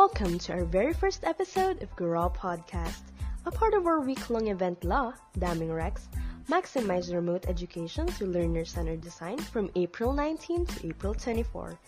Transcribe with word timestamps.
Welcome 0.00 0.38
to 0.38 0.54
our 0.54 0.64
very 0.64 0.94
first 0.94 1.24
episode 1.24 1.82
of 1.82 1.94
Guro 1.94 2.34
Podcast, 2.34 3.02
a 3.44 3.50
part 3.50 3.74
of 3.74 3.86
our 3.86 4.00
week-long 4.00 4.48
event 4.48 4.82
Law, 4.82 5.12
Daming 5.38 5.76
Rex, 5.76 6.08
Maximize 6.48 7.12
Remote 7.14 7.44
Education 7.46 8.06
through 8.08 8.28
Learner-Centered 8.28 9.02
Design 9.02 9.36
from 9.36 9.70
April 9.76 10.14
19 10.14 10.64
to 10.64 10.86
April 10.88 11.12
24. 11.12 11.78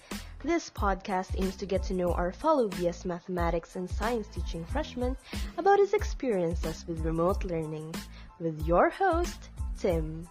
This 0.44 0.68
podcast 0.68 1.40
aims 1.40 1.56
to 1.56 1.64
get 1.64 1.82
to 1.84 1.94
know 1.94 2.12
our 2.12 2.32
fellow 2.32 2.68
BS 2.68 3.06
Mathematics 3.06 3.76
and 3.76 3.88
Science 3.88 4.28
teaching 4.28 4.66
freshman 4.66 5.16
about 5.56 5.78
his 5.78 5.94
experiences 5.94 6.84
with 6.86 7.00
remote 7.00 7.44
learning. 7.44 7.94
With 8.38 8.66
your 8.66 8.90
host, 8.90 9.48
Tim. 9.78 10.28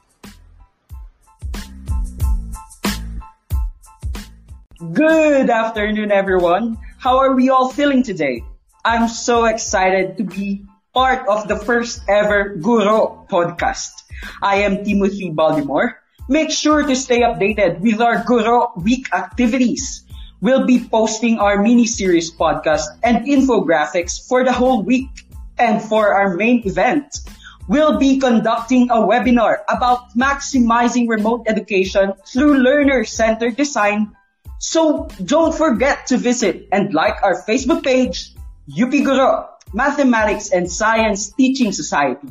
Good 4.93 5.49
afternoon, 5.49 6.11
everyone. 6.11 6.77
How 7.01 7.17
are 7.17 7.33
we 7.33 7.49
all 7.49 7.73
feeling 7.73 8.03
today? 8.03 8.45
I'm 8.85 9.09
so 9.09 9.45
excited 9.45 10.21
to 10.21 10.23
be 10.23 10.61
part 10.93 11.25
of 11.25 11.47
the 11.47 11.57
first 11.57 12.05
ever 12.07 12.53
Guru 12.61 13.25
podcast. 13.25 14.05
I 14.37 14.61
am 14.61 14.85
Timothy 14.85 15.31
Baltimore. 15.31 15.97
Make 16.29 16.51
sure 16.51 16.85
to 16.85 16.95
stay 16.95 17.25
updated 17.25 17.81
with 17.81 18.05
our 18.05 18.21
Guru 18.21 18.69
week 18.85 19.09
activities. 19.17 20.05
We'll 20.45 20.67
be 20.69 20.85
posting 20.85 21.39
our 21.39 21.57
mini-series 21.57 22.37
podcast 22.37 22.85
and 23.01 23.25
infographics 23.25 24.21
for 24.21 24.45
the 24.45 24.53
whole 24.53 24.83
week. 24.85 25.09
And 25.57 25.81
for 25.81 26.13
our 26.13 26.37
main 26.37 26.61
event, 26.69 27.25
we'll 27.67 27.97
be 27.97 28.21
conducting 28.21 28.93
a 28.93 29.01
webinar 29.01 29.65
about 29.73 30.13
maximizing 30.13 31.09
remote 31.09 31.49
education 31.49 32.13
through 32.29 32.61
learner-centered 32.61 33.57
design 33.57 34.13
so 34.61 35.09
don't 35.25 35.57
forget 35.57 36.05
to 36.13 36.17
visit 36.17 36.69
and 36.71 36.93
like 36.93 37.17
our 37.23 37.41
Facebook 37.49 37.83
page, 37.83 38.35
UP 38.69 38.93
Guro, 38.93 39.49
Mathematics 39.73 40.51
and 40.51 40.71
Science 40.71 41.33
Teaching 41.33 41.71
Society, 41.71 42.29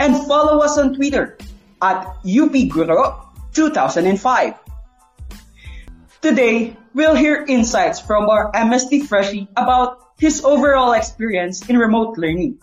and 0.00 0.26
follow 0.26 0.58
us 0.58 0.76
on 0.76 0.96
Twitter 0.96 1.38
at 1.80 2.02
UP 2.26 2.50
Guro 2.66 3.22
2005. 3.54 4.54
Today, 6.20 6.76
we'll 6.94 7.14
hear 7.14 7.44
insights 7.46 8.00
from 8.00 8.28
our 8.28 8.50
MST 8.50 9.06
freshie 9.06 9.46
about 9.56 10.02
his 10.18 10.44
overall 10.44 10.94
experience 10.94 11.70
in 11.70 11.78
remote 11.78 12.18
learning, 12.18 12.58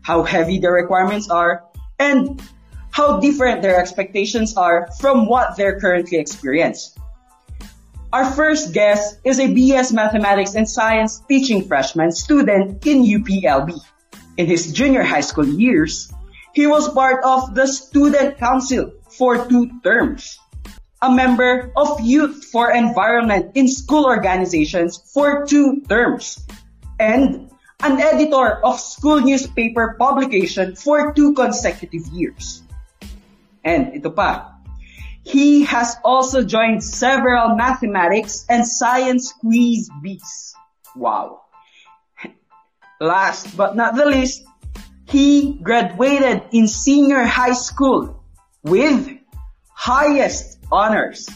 how 0.00 0.22
heavy 0.22 0.58
the 0.58 0.70
requirements 0.70 1.28
are, 1.28 1.64
and 1.98 2.40
how 2.90 3.20
different 3.20 3.60
their 3.60 3.78
expectations 3.78 4.56
are 4.56 4.88
from 5.00 5.26
what 5.26 5.54
they're 5.58 5.78
currently 5.78 6.16
experiencing. 6.16 7.03
Our 8.14 8.30
first 8.30 8.70
guest 8.70 9.18
is 9.26 9.42
a 9.42 9.50
BS 9.50 9.90
Mathematics 9.90 10.54
and 10.54 10.70
Science 10.70 11.18
teaching 11.26 11.66
freshman 11.66 12.14
student 12.14 12.86
in 12.86 13.02
UPLB. 13.02 13.74
In 14.38 14.46
his 14.46 14.70
junior 14.70 15.02
high 15.02 15.26
school 15.26 15.42
years, 15.42 16.14
he 16.54 16.68
was 16.70 16.86
part 16.94 17.26
of 17.26 17.58
the 17.58 17.66
student 17.66 18.38
council 18.38 18.94
for 19.10 19.50
two 19.50 19.66
terms, 19.82 20.38
a 21.02 21.10
member 21.10 21.74
of 21.74 21.98
Youth 22.06 22.46
for 22.54 22.70
Environment 22.70 23.50
in 23.58 23.66
school 23.66 24.06
organizations 24.06 25.02
for 25.10 25.42
two 25.44 25.82
terms, 25.90 26.38
and 27.02 27.50
an 27.82 27.98
editor 27.98 28.62
of 28.62 28.78
school 28.78 29.18
newspaper 29.26 29.98
publication 29.98 30.78
for 30.78 31.10
two 31.18 31.34
consecutive 31.34 32.06
years. 32.14 32.62
And 33.66 33.90
ito 33.98 34.14
pa, 34.14 34.53
he 35.24 35.64
has 35.64 35.96
also 36.04 36.44
joined 36.44 36.84
several 36.84 37.56
mathematics 37.56 38.44
and 38.48 38.66
science 38.66 39.32
quiz 39.40 39.90
bees. 40.02 40.54
Wow. 40.94 41.40
Last 43.00 43.56
but 43.56 43.74
not 43.74 43.96
the 43.96 44.06
least, 44.06 44.44
he 45.06 45.58
graduated 45.62 46.42
in 46.52 46.68
senior 46.68 47.24
high 47.24 47.52
school 47.52 48.22
with 48.62 49.18
highest 49.72 50.58
honors. 50.70 51.28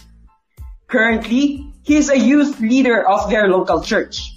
Currently, 0.87 1.73
he 1.83 1.97
is 1.97 2.11
a 2.11 2.19
youth 2.19 2.61
leader 2.61 3.07
of 3.07 3.31
their 3.31 3.49
local 3.49 3.83
church. 3.83 4.35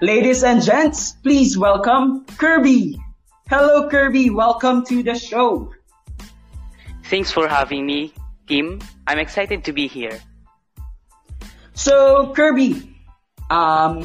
Ladies 0.00 0.42
and 0.42 0.62
gents, 0.62 1.12
please 1.22 1.56
welcome 1.56 2.26
Kirby. 2.38 2.98
Hello 3.48 3.88
Kirby, 3.88 4.30
welcome 4.30 4.84
to 4.86 5.02
the 5.02 5.14
show. 5.14 5.72
Thanks 7.04 7.30
for 7.30 7.46
having 7.46 7.86
me, 7.86 8.12
Kim. 8.46 8.80
I'm 9.06 9.18
excited 9.18 9.64
to 9.64 9.72
be 9.72 9.86
here. 9.86 10.20
So, 11.72 12.30
Kirby, 12.36 12.84
um, 13.50 14.04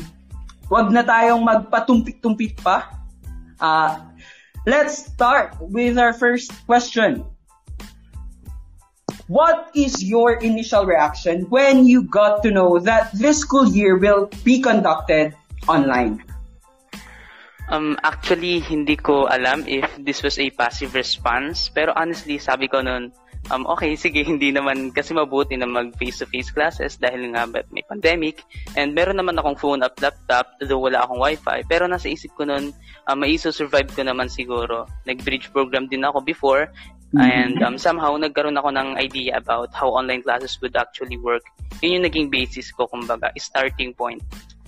wag 0.72 0.92
na 0.92 1.04
tayong 1.04 1.44
magpatumpik-tumpik 1.44 2.60
pa. 2.64 2.88
Uh, 3.60 4.00
let's 4.66 5.12
start 5.12 5.56
with 5.60 6.00
our 6.00 6.14
first 6.14 6.52
question. 6.66 7.24
What 9.28 9.76
is 9.76 10.00
your 10.00 10.40
initial 10.40 10.88
reaction 10.88 11.52
when 11.52 11.84
you 11.84 12.08
got 12.08 12.44
to 12.48 12.52
know 12.52 12.80
that 12.80 13.12
this 13.12 13.44
school 13.44 13.68
year 13.68 14.00
will 14.00 14.32
be 14.48 14.64
conducted 14.64 15.36
online? 15.68 16.24
Um, 17.68 18.00
actually, 18.08 18.64
hindi 18.64 18.96
ko 18.96 19.28
alam 19.28 19.68
if 19.68 19.84
this 20.00 20.24
was 20.24 20.40
a 20.40 20.48
passive 20.56 20.96
response. 20.96 21.68
Pero 21.68 21.92
honestly, 22.00 22.40
sabi 22.40 22.72
ko 22.72 22.80
noon, 22.80 23.12
um, 23.52 23.64
okay, 23.68 23.96
sige, 23.96 24.24
hindi 24.32 24.52
naman 24.52 24.92
kasi 24.92 25.14
mabuti 25.14 25.56
na 25.56 25.68
mag 25.68 25.94
face-to-face 25.96 26.52
classes 26.52 26.96
dahil 27.00 27.32
nga 27.34 27.48
may 27.48 27.84
pandemic. 27.88 28.44
And 28.76 28.94
meron 28.94 29.20
naman 29.20 29.40
akong 29.40 29.60
phone 29.60 29.82
at 29.84 29.98
laptop, 30.00 30.58
though 30.64 30.82
wala 30.82 31.04
akong 31.04 31.22
wifi. 31.22 31.64
Pero 31.68 31.88
nasa 31.88 32.12
isip 32.12 32.34
ko 32.36 32.48
nun, 32.48 32.72
um, 33.08 33.18
maiso-survive 33.18 33.90
ko 33.94 34.02
naman 34.04 34.28
siguro. 34.28 34.86
Nag-bridge 35.08 35.52
program 35.52 35.88
din 35.88 36.06
ako 36.06 36.24
before. 36.24 36.70
Mm-hmm. 37.16 37.24
And 37.24 37.56
um, 37.64 37.76
somehow, 37.80 38.20
nagkaroon 38.20 38.60
ako 38.60 38.70
ng 38.76 39.00
idea 39.00 39.40
about 39.40 39.72
how 39.72 39.96
online 39.96 40.20
classes 40.24 40.60
would 40.60 40.76
actually 40.76 41.16
work. 41.16 41.44
Yun 41.80 42.04
yung 42.04 42.06
naging 42.12 42.28
basis 42.28 42.68
ko, 42.76 42.84
kumbaga, 42.92 43.32
starting 43.40 43.96
point. 43.96 44.20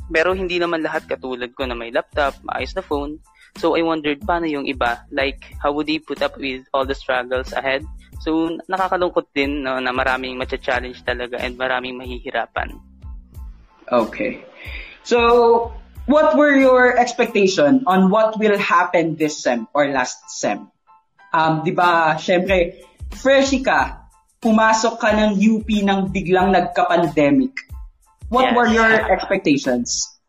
Pero 0.10 0.34
hindi 0.34 0.58
naman 0.58 0.82
lahat 0.82 1.06
katulad 1.06 1.52
ko 1.54 1.68
na 1.68 1.76
may 1.76 1.92
laptop, 1.92 2.34
maayos 2.48 2.74
na 2.74 2.82
phone. 2.82 3.20
So 3.60 3.76
I 3.76 3.84
wondered, 3.84 4.24
paano 4.24 4.48
yung 4.48 4.66
iba? 4.66 5.04
Like, 5.12 5.52
how 5.60 5.76
would 5.76 5.92
they 5.92 6.00
put 6.00 6.24
up 6.24 6.38
with 6.40 6.64
all 6.72 6.88
the 6.88 6.96
struggles 6.96 7.52
ahead? 7.52 7.84
So, 8.20 8.60
nakakalungkot 8.68 9.32
din 9.32 9.64
no, 9.64 9.80
na 9.80 9.96
maraming 9.96 10.36
matcha-challenge 10.36 11.04
talaga 11.08 11.40
and 11.40 11.56
maraming 11.56 11.96
mahihirapan. 11.96 12.76
Okay. 13.88 14.44
So, 15.08 15.72
what 16.06 16.36
were 16.36 16.54
your 16.54 17.00
expectation 17.00 17.88
on 17.88 18.12
what 18.12 18.38
will 18.38 18.60
happen 18.60 19.16
this 19.16 19.42
sem 19.42 19.68
or 19.74 19.88
last 19.88 20.20
sem? 20.30 20.68
Um, 21.32 21.64
di 21.64 21.72
ba, 21.72 22.20
syempre, 22.20 22.84
freshie 23.16 23.64
ka, 23.64 24.10
pumasok 24.42 24.96
ka 25.00 25.10
ng 25.16 25.32
UP 25.40 25.70
nang 25.86 26.10
biglang 26.12 26.52
nagka-pandemic. 26.52 27.54
What 28.30 28.52
yes. 28.52 28.56
were 28.56 28.70
your 28.70 28.94
expectations? 29.10 30.20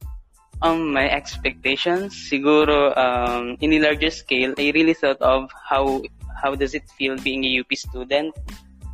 Um, 0.60 0.92
my 0.92 1.08
expectations, 1.08 2.12
siguro, 2.28 2.92
um, 2.92 3.56
in 3.64 3.72
a 3.76 3.80
larger 3.80 4.12
scale, 4.12 4.52
I 4.60 4.72
really 4.76 4.92
thought 4.92 5.20
of 5.24 5.48
how 5.56 6.04
how 6.42 6.54
does 6.54 6.74
it 6.74 6.88
feel 6.96 7.16
being 7.20 7.44
a 7.44 7.60
UP 7.60 7.70
student? 7.76 8.34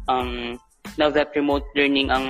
Um, 0.08 0.58
now 0.94 1.10
that 1.10 1.34
remote 1.34 1.66
learning 1.74 2.14
ang 2.14 2.26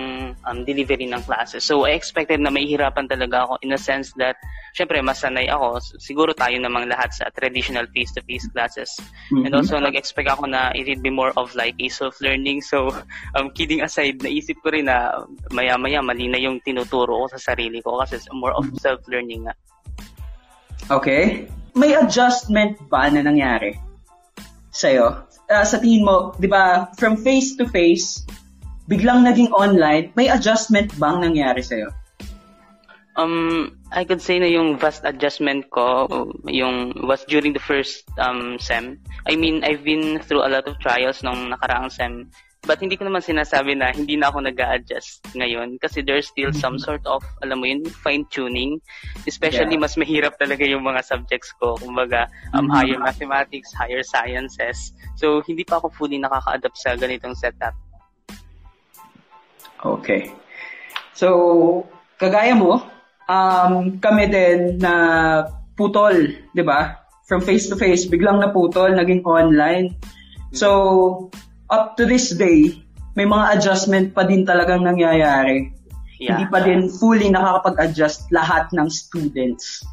um, 0.48 0.64
delivery 0.64 1.04
ng 1.04 1.20
classes. 1.28 1.64
So, 1.64 1.84
I 1.84 1.92
expected 1.92 2.40
na 2.40 2.48
mahihirapan 2.48 3.12
talaga 3.12 3.44
ako 3.44 3.60
in 3.60 3.76
a 3.76 3.80
sense 3.80 4.16
that, 4.16 4.40
syempre, 4.72 4.96
masanay 5.04 5.52
ako. 5.52 5.84
Siguro 6.00 6.32
tayo 6.32 6.56
namang 6.56 6.88
lahat 6.88 7.12
sa 7.12 7.28
traditional 7.36 7.84
face-to-face 7.92 8.48
classes. 8.56 8.88
Mm-hmm. 9.28 9.44
And 9.44 9.52
also, 9.52 9.76
nag-expect 9.76 10.32
ako 10.32 10.48
na 10.48 10.72
it 10.72 10.88
would 10.88 11.04
be 11.04 11.12
more 11.12 11.36
of 11.36 11.52
like 11.52 11.76
a 11.76 11.88
self-learning. 11.92 12.64
So, 12.64 12.88
um, 13.36 13.52
kidding 13.52 13.84
aside, 13.84 14.24
naisip 14.24 14.56
ko 14.64 14.72
rin 14.72 14.88
na 14.88 15.28
maya-maya 15.52 16.00
mali 16.00 16.32
na 16.32 16.40
yung 16.40 16.64
tinuturo 16.64 17.28
ko 17.28 17.36
sa 17.36 17.52
sarili 17.52 17.84
ko 17.84 18.00
kasi 18.00 18.16
more 18.32 18.56
of 18.56 18.64
self-learning 18.80 19.44
nga. 19.44 19.54
Okay. 20.88 21.50
May 21.76 21.92
adjustment 21.92 22.80
ba 22.88 23.12
na 23.12 23.20
nangyari? 23.20 23.76
Sa'yo? 24.76 25.24
Uh, 25.48 25.64
sa 25.64 25.80
tingin 25.80 26.04
mo, 26.04 26.36
di 26.36 26.44
ba, 26.44 26.92
from 27.00 27.16
face 27.16 27.56
to 27.56 27.64
face, 27.64 28.28
biglang 28.84 29.24
naging 29.24 29.48
online, 29.56 30.12
may 30.12 30.28
adjustment 30.28 30.92
bang 31.00 31.24
nangyari 31.24 31.64
sa'yo? 31.64 31.88
Um, 33.16 33.80
I 33.88 34.04
could 34.04 34.20
say 34.20 34.36
na 34.36 34.44
yung 34.44 34.76
vast 34.76 35.00
adjustment 35.08 35.72
ko, 35.72 36.04
yung 36.44 36.92
was 37.08 37.24
during 37.24 37.56
the 37.56 37.64
first 37.64 38.04
um, 38.20 38.60
SEM. 38.60 39.00
I 39.24 39.40
mean, 39.40 39.64
I've 39.64 39.80
been 39.80 40.20
through 40.20 40.44
a 40.44 40.52
lot 40.52 40.68
of 40.68 40.76
trials 40.84 41.24
nung 41.24 41.48
nakaraang 41.48 41.88
SEM 41.88 42.28
But 42.66 42.82
hindi 42.82 42.98
ko 42.98 43.06
naman 43.06 43.22
sinasabi 43.22 43.78
na 43.78 43.94
hindi 43.94 44.18
na 44.18 44.28
ako 44.28 44.42
nag 44.42 44.58
adjust 44.58 45.22
ngayon 45.38 45.78
kasi 45.78 46.02
there's 46.02 46.26
still 46.26 46.50
some 46.50 46.76
mm-hmm. 46.76 46.90
sort 46.90 47.06
of, 47.06 47.22
alam 47.46 47.62
mo 47.62 47.70
yun, 47.70 47.86
fine-tuning. 47.86 48.82
Especially, 49.22 49.78
yeah. 49.78 49.84
mas 49.86 49.94
mahirap 49.94 50.34
talaga 50.34 50.66
yung 50.66 50.82
mga 50.82 51.06
subjects 51.06 51.54
ko. 51.62 51.78
Kumbaga, 51.78 52.26
um, 52.50 52.66
mm-hmm. 52.66 52.74
higher 52.74 52.98
mathematics, 52.98 53.70
higher 53.70 54.02
sciences. 54.02 54.90
So, 55.14 55.46
hindi 55.46 55.62
pa 55.62 55.78
ako 55.78 55.94
fully 55.94 56.18
nakaka-adapt 56.18 56.74
sa 56.74 56.98
ganitong 56.98 57.38
setup. 57.38 57.78
Okay. 59.86 60.34
So, 61.14 61.86
kagaya 62.18 62.58
mo, 62.58 62.82
um, 63.30 64.02
kami 64.02 64.26
din 64.26 64.82
na 64.82 64.94
putol, 65.78 66.34
di 66.50 66.66
ba? 66.66 66.98
From 67.30 67.42
face 67.42 67.70
to 67.70 67.78
face, 67.78 68.10
biglang 68.10 68.42
naputol, 68.42 68.90
naging 68.90 69.22
online. 69.22 69.94
So, 70.50 71.30
up 71.70 71.96
to 71.98 72.06
this 72.06 72.30
day, 72.34 72.82
may 73.16 73.24
mga 73.24 73.58
adjustment 73.58 74.12
pa 74.12 74.28
din 74.28 74.44
talagang 74.44 74.84
nangyayari. 74.84 75.72
Yeah. 76.20 76.36
Hindi 76.36 76.44
pa 76.48 76.60
din 76.64 76.88
fully 76.88 77.28
nakakapag-adjust 77.28 78.32
lahat 78.32 78.72
ng 78.72 78.88
students. 78.88 79.84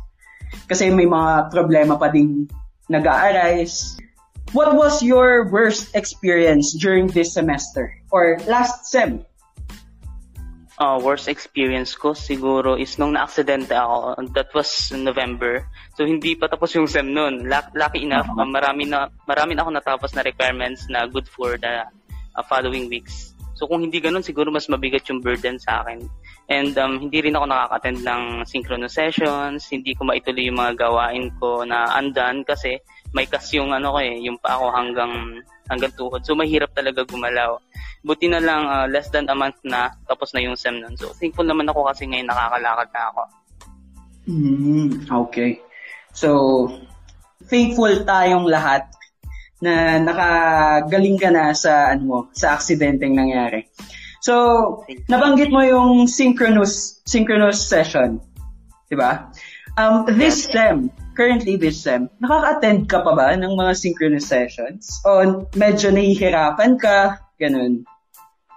Kasi 0.70 0.92
may 0.94 1.08
mga 1.08 1.52
problema 1.52 2.00
pa 2.00 2.12
din 2.12 2.48
nag-a-arise. 2.88 3.98
What 4.54 4.78
was 4.78 5.02
your 5.02 5.50
worst 5.50 5.90
experience 5.98 6.78
during 6.78 7.10
this 7.10 7.34
semester 7.34 7.90
or 8.14 8.38
last 8.46 8.86
sem? 8.86 9.26
Uh, 10.74 10.98
worst 10.98 11.30
experience 11.30 11.94
ko 11.94 12.18
siguro 12.18 12.74
is 12.82 12.98
nung 12.98 13.14
na-aksidente 13.14 13.78
ako. 13.78 14.18
That 14.34 14.50
was 14.58 14.90
November. 14.90 15.62
So 15.94 16.02
hindi 16.02 16.34
pa 16.34 16.50
tapos 16.50 16.74
yung 16.74 16.90
SEM 16.90 17.14
noon. 17.14 17.46
Lucky 17.78 18.02
enough, 18.02 18.26
uh, 18.34 18.42
marami 18.42 18.90
na 18.90 19.06
marami 19.30 19.54
na 19.54 19.62
ako 19.62 19.70
natapos 19.70 20.18
na 20.18 20.26
requirements 20.26 20.90
na 20.90 21.06
good 21.06 21.30
for 21.30 21.62
the 21.62 21.86
uh, 22.34 22.44
following 22.50 22.90
weeks. 22.90 23.34
So 23.54 23.70
kung 23.70 23.86
hindi 23.86 24.02
ganun, 24.02 24.26
siguro 24.26 24.50
mas 24.50 24.66
mabigat 24.66 25.06
yung 25.14 25.22
burden 25.22 25.62
sa 25.62 25.86
akin. 25.86 26.10
And 26.50 26.74
um, 26.82 27.00
hindi 27.00 27.22
rin 27.22 27.38
ako 27.38 27.46
nakaka-attend 27.48 28.00
ng 28.02 28.24
synchronous 28.50 28.98
sessions, 28.98 29.70
hindi 29.70 29.94
ko 29.94 30.10
maituloy 30.10 30.50
yung 30.50 30.58
mga 30.58 30.90
gawain 30.90 31.30
ko 31.38 31.62
na 31.64 31.86
undone 32.02 32.42
kasi 32.44 32.82
may 33.14 33.30
kas 33.30 33.54
yung 33.54 33.72
ano 33.72 33.94
ko 33.94 34.00
eh, 34.02 34.18
yung 34.26 34.42
pa 34.42 34.58
ako 34.58 34.74
hanggang 34.74 35.14
hanggang 35.68 35.94
tuhod. 35.96 36.24
So 36.28 36.36
mahirap 36.36 36.72
talaga 36.76 37.06
gumalaw. 37.08 37.60
Buti 38.04 38.28
na 38.28 38.44
lang 38.44 38.68
uh, 38.68 38.88
less 38.92 39.08
than 39.14 39.32
a 39.32 39.36
month 39.36 39.60
na 39.64 39.94
tapos 40.08 40.36
na 40.36 40.44
yung 40.44 40.60
SEM 40.60 40.84
nun. 40.84 40.96
So 41.00 41.16
thankful 41.16 41.48
naman 41.48 41.72
ako 41.72 41.88
kasi 41.88 42.08
ngayon 42.10 42.28
nakakalakad 42.28 42.90
na 42.92 43.04
ako. 43.12 43.24
Mm, 44.28 45.12
okay. 45.12 45.60
So, 46.14 46.30
thankful 47.50 48.06
tayong 48.08 48.48
lahat 48.48 48.88
na 49.60 50.00
nakagaling 50.00 51.18
ka 51.20 51.30
na 51.34 51.52
sa 51.56 51.92
ano 51.96 52.04
mo, 52.04 52.20
sa 52.36 52.56
aksidenteng 52.56 53.16
nangyari. 53.16 53.68
So, 54.24 54.84
nabanggit 55.12 55.52
mo 55.52 55.60
yung 55.64 56.08
synchronous 56.08 57.04
synchronous 57.04 57.60
session. 57.68 58.24
'Di 58.88 58.96
ba? 58.96 59.28
Um, 59.76 60.08
this 60.16 60.48
SEM, 60.48 60.94
currently 61.14 61.56
this 61.56 61.82
SEM, 61.82 62.10
nakaka-attend 62.20 62.90
ka 62.90 63.02
pa 63.02 63.14
ba 63.14 63.34
ng 63.38 63.54
mga 63.54 63.74
synchronous 63.78 64.28
sessions? 64.28 65.02
O 65.06 65.46
medyo 65.58 65.94
nahihirapan 65.94 66.78
ka? 66.78 67.22
Ganun. 67.38 67.86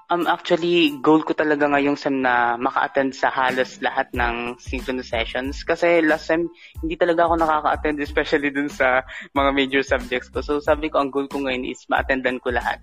Um, 0.06 0.22
actually, 0.30 0.94
goal 1.02 1.26
ko 1.26 1.34
talaga 1.34 1.66
ngayong 1.66 1.98
SEM 1.98 2.22
na 2.22 2.54
maka-attend 2.54 3.10
sa 3.10 3.26
halos 3.26 3.82
lahat 3.82 4.06
ng 4.14 4.54
synchronous 4.62 5.10
sessions. 5.10 5.66
Kasi 5.66 5.98
last 5.98 6.30
SEM, 6.30 6.46
hindi 6.78 6.94
talaga 6.94 7.26
ako 7.26 7.42
nakaka-attend, 7.42 7.98
especially 7.98 8.54
dun 8.54 8.70
sa 8.70 9.02
mga 9.34 9.50
major 9.50 9.82
subjects 9.82 10.30
ko. 10.30 10.46
So 10.46 10.62
sabi 10.62 10.94
ko, 10.94 11.02
ang 11.02 11.10
goal 11.10 11.26
ko 11.26 11.42
ngayon 11.42 11.66
is 11.66 11.82
ma-attendan 11.90 12.38
ko 12.38 12.54
lahat. 12.54 12.78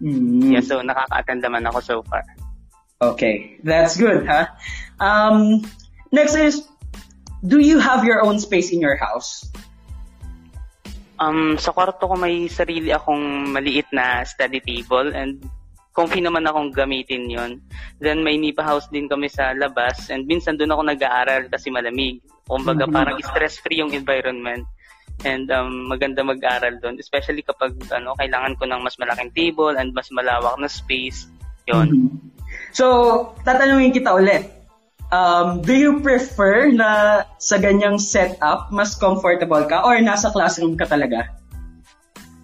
Mm. 0.00 0.56
Yeah, 0.56 0.64
so 0.64 0.80
nakaka-attend 0.80 1.44
naman 1.44 1.68
ako 1.68 1.78
so 1.84 1.96
far. 2.08 2.24
Okay, 3.04 3.60
that's 3.60 4.00
good, 4.00 4.24
ha? 4.24 4.56
Um, 4.96 5.60
next 6.08 6.32
is, 6.40 6.64
do 7.46 7.62
you 7.62 7.78
have 7.78 8.02
your 8.02 8.26
own 8.26 8.38
space 8.42 8.74
in 8.74 8.82
your 8.82 8.98
house? 8.98 9.46
Um, 11.16 11.56
sa 11.56 11.72
kwarto 11.72 12.04
ko 12.04 12.14
may 12.18 12.44
sarili 12.50 12.92
akong 12.92 13.48
maliit 13.54 13.88
na 13.88 14.20
study 14.26 14.60
table 14.60 15.16
and 15.16 15.40
comfy 15.96 16.20
naman 16.20 16.44
akong 16.44 16.76
gamitin 16.76 17.24
yon. 17.32 17.64
Then 18.04 18.20
may 18.20 18.36
nipa 18.36 18.60
house 18.60 18.84
din 18.92 19.08
kami 19.08 19.32
sa 19.32 19.56
labas 19.56 20.12
and 20.12 20.28
minsan 20.28 20.60
doon 20.60 20.76
ako 20.76 20.82
nag-aaral 20.84 21.48
kasi 21.48 21.72
malamig. 21.72 22.20
Kumbaga 22.44 22.84
Mhm. 22.84 22.92
parang 22.92 23.16
stress-free 23.24 23.80
yung 23.80 23.96
environment. 23.96 24.68
And 25.24 25.48
um, 25.48 25.88
maganda 25.88 26.20
mag-aral 26.20 26.76
doon, 26.84 27.00
especially 27.00 27.40
kapag 27.40 27.72
ano 27.88 28.12
kailangan 28.20 28.60
ko 28.60 28.68
ng 28.68 28.84
mas 28.84 29.00
malaking 29.00 29.32
table 29.32 29.72
and 29.72 29.96
mas 29.96 30.12
malawak 30.12 30.60
na 30.60 30.68
space. 30.68 31.32
Yon. 31.64 31.88
Mhm. 31.88 32.08
So, 32.76 32.84
tatanungin 33.40 33.96
kita 33.96 34.12
ulit. 34.12 34.44
Um, 35.14 35.62
do 35.62 35.70
you 35.70 36.02
prefer 36.02 36.66
na 36.74 37.22
sa 37.38 37.62
ganyang 37.62 38.02
setup, 38.02 38.74
mas 38.74 38.98
comfortable 38.98 39.62
ka 39.70 39.86
or 39.86 39.94
nasa 40.02 40.34
classroom 40.34 40.74
ka 40.74 40.82
talaga? 40.86 41.30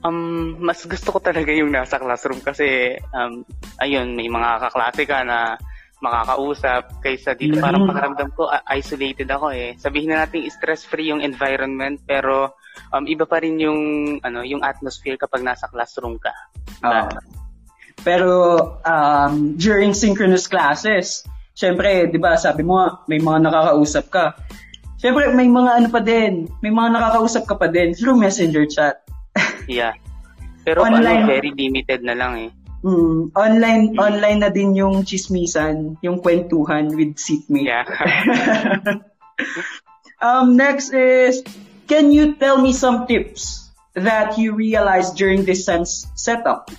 Um, 0.02 0.58
mas 0.58 0.82
gusto 0.86 1.14
ko 1.14 1.18
talaga 1.22 1.50
yung 1.50 1.70
nasa 1.74 1.98
classroom 1.98 2.42
kasi 2.42 2.98
um, 3.14 3.42
ayun, 3.82 4.14
may 4.14 4.26
mga 4.30 4.62
kaklase 4.66 5.02
ka 5.06 5.22
na 5.26 5.58
makakausap 6.02 6.98
kaysa 6.98 7.38
dito 7.38 7.58
Mhm. 7.58 7.62
parang 7.62 7.86
pakiramdam 7.86 8.30
ko 8.34 8.50
uh, 8.50 8.62
isolated 8.74 9.30
ako 9.30 9.54
eh. 9.54 9.78
Sabihin 9.78 10.10
na 10.10 10.26
natin 10.26 10.50
stress-free 10.50 11.14
yung 11.14 11.22
environment 11.22 12.02
pero 12.02 12.58
um, 12.90 13.06
iba 13.06 13.22
pa 13.22 13.38
rin 13.38 13.62
yung 13.62 13.80
ano 14.26 14.42
yung 14.42 14.66
atmosphere 14.66 15.14
kapag 15.14 15.46
nasa 15.46 15.70
classroom 15.70 16.18
ka. 16.18 16.34
Ah. 16.82 17.06
pero 18.02 18.58
um, 18.82 19.54
during 19.54 19.94
synchronous 19.94 20.50
classes, 20.50 21.22
syempre, 21.52 22.08
di 22.08 22.18
ba, 22.18 22.36
sabi 22.36 22.64
mo, 22.64 23.04
may 23.08 23.20
mga 23.20 23.48
nakakausap 23.48 24.04
ka. 24.08 24.24
Syempre, 24.98 25.34
may 25.34 25.50
mga 25.50 25.70
ano 25.82 25.88
pa 25.90 25.98
din, 25.98 26.46
may 26.62 26.70
mga 26.70 26.94
nakakausap 26.94 27.44
ka 27.48 27.58
pa 27.58 27.66
din 27.66 27.96
through 27.96 28.18
messenger 28.18 28.64
chat. 28.68 29.02
Yeah. 29.70 29.94
Pero 30.66 30.82
Online. 30.82 31.22
ano, 31.22 31.30
very 31.30 31.54
limited 31.54 32.02
na 32.02 32.18
lang 32.18 32.34
eh. 32.38 32.50
Mm, 32.82 33.30
online 33.38 33.94
online 33.94 34.38
na 34.42 34.50
din 34.50 34.74
yung 34.74 35.06
chismisan, 35.06 35.94
yung 36.02 36.18
kwentuhan 36.18 36.90
with 36.98 37.14
seatmate. 37.14 37.70
Yeah. 37.70 37.86
um, 40.26 40.58
next 40.58 40.90
is, 40.90 41.46
can 41.86 42.10
you 42.10 42.34
tell 42.34 42.58
me 42.58 42.74
some 42.74 43.06
tips 43.06 43.70
that 43.94 44.34
you 44.34 44.58
realized 44.58 45.14
during 45.14 45.46
this 45.46 45.62
sense 45.62 46.10
setup? 46.18 46.74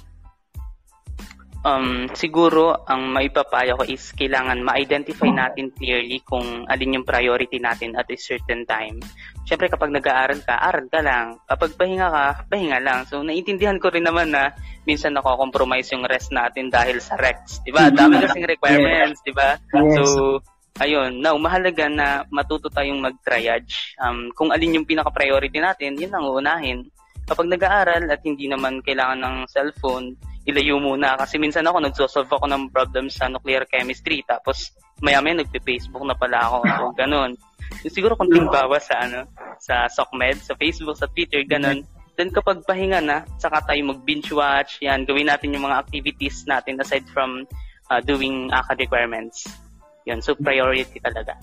Um, 1.64 2.12
siguro, 2.12 2.76
ang 2.92 3.16
maipapayo 3.16 3.80
ko 3.80 3.88
is 3.88 4.12
kailangan 4.20 4.60
ma-identify 4.68 5.32
natin 5.32 5.72
clearly 5.72 6.20
kung 6.28 6.68
alin 6.68 7.00
yung 7.00 7.08
priority 7.08 7.56
natin 7.56 7.96
at 7.96 8.04
a 8.12 8.20
certain 8.20 8.68
time. 8.68 9.00
Siyempre, 9.48 9.72
kapag 9.72 9.96
nag-aaral 9.96 10.44
ka, 10.44 10.60
aral 10.60 10.92
ka 10.92 11.00
lang. 11.00 11.40
Kapag 11.48 11.80
pahinga 11.80 12.08
ka, 12.12 12.26
pahinga 12.52 12.84
lang. 12.84 13.08
So, 13.08 13.24
naiintindihan 13.24 13.80
ko 13.80 13.96
rin 13.96 14.04
naman 14.04 14.36
na 14.36 14.52
minsan 14.84 15.16
nako-compromise 15.16 15.88
yung 15.96 16.04
rest 16.04 16.36
natin 16.36 16.68
dahil 16.68 17.00
sa 17.00 17.16
Rex. 17.16 17.64
Di 17.64 17.72
ba? 17.72 17.88
Dami 17.88 18.20
kasing 18.20 18.44
requirements, 18.44 19.24
di 19.24 19.32
ba? 19.32 19.56
Yes. 19.56 20.04
So, 20.04 20.44
ayun. 20.84 21.24
Now, 21.24 21.40
mahalaga 21.40 21.88
na 21.88 22.28
matuto 22.28 22.68
tayong 22.68 23.00
mag-triage. 23.00 23.96
Um, 24.04 24.36
kung 24.36 24.52
alin 24.52 24.84
yung 24.84 24.88
pinaka-priority 24.88 25.64
natin, 25.64 25.96
yun 25.96 26.12
ang 26.12 26.28
uunahin. 26.28 26.92
Kapag 27.24 27.48
nag-aaral 27.48 28.12
at 28.12 28.20
hindi 28.28 28.52
naman 28.52 28.84
kailangan 28.84 29.24
ng 29.24 29.36
cellphone, 29.48 30.20
ilayo 30.44 30.80
muna. 30.80 31.16
Kasi 31.20 31.40
minsan 31.40 31.68
ako, 31.68 31.84
nagsosolve 31.84 32.32
ako 32.32 32.46
ng 32.50 32.64
problems 32.72 33.20
sa 33.20 33.32
nuclear 33.32 33.64
chemistry. 33.68 34.24
Tapos, 34.28 34.76
maya-maya 35.04 35.44
nagpe-Facebook 35.44 36.04
na 36.04 36.16
pala 36.16 36.40
ako. 36.48 36.58
So, 36.68 36.84
ganun. 36.96 37.32
Siguro 37.84 38.16
konting 38.16 38.48
bawas 38.48 38.88
sa 38.88 39.04
ano, 39.04 39.28
sa 39.60 39.88
SOCMED, 39.90 40.40
sa 40.44 40.54
Facebook, 40.56 40.96
sa 41.00 41.10
Twitter, 41.12 41.44
ganun. 41.44 41.84
Then 42.14 42.30
kapag 42.30 42.62
pahinga 42.70 43.02
na, 43.02 43.26
saka 43.42 43.66
tayo 43.66 43.82
mag-binge 43.90 44.30
watch, 44.38 44.78
yan, 44.86 45.04
gawin 45.10 45.34
natin 45.34 45.58
yung 45.58 45.66
mga 45.66 45.82
activities 45.82 46.46
natin 46.46 46.78
aside 46.78 47.04
from 47.10 47.50
uh, 47.90 48.00
doing 48.06 48.54
academic 48.54 48.94
requirements. 48.94 49.50
Yan, 50.06 50.22
so 50.22 50.38
priority 50.38 51.02
talaga. 51.02 51.34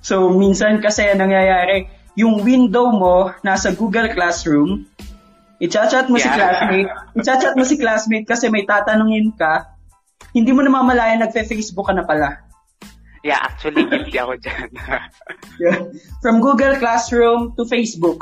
So, 0.00 0.32
minsan 0.32 0.80
kasi 0.80 1.04
ang 1.04 1.20
nangyayari, 1.20 1.88
yung 2.16 2.40
window 2.46 2.94
mo 2.94 3.34
nasa 3.44 3.76
Google 3.76 4.08
Classroom, 4.14 4.88
i-chat 5.62 6.10
mo 6.10 6.18
si 6.18 6.26
Yeah. 6.26 6.36
classmate, 6.36 6.90
i-chat 7.18 7.54
mo 7.54 7.62
si 7.62 7.76
classmate 7.78 8.26
kasi 8.26 8.50
may 8.50 8.66
tatanungin 8.66 9.30
ka, 9.38 9.74
hindi 10.34 10.50
mo 10.50 10.62
namamalayan 10.66 11.22
nagfe-Facebook 11.22 11.86
ka 11.86 11.94
na 11.94 12.02
pala. 12.02 12.42
Yeah, 13.24 13.40
actually, 13.40 13.88
guilty 13.88 14.20
ako 14.20 14.36
dyan. 14.36 14.68
Yeah. 15.62 15.88
From 16.20 16.42
Google 16.44 16.76
Classroom 16.76 17.54
to 17.56 17.64
Facebook. 17.64 18.20